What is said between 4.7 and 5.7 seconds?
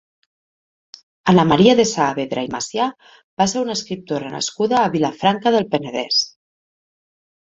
a Vilafranca del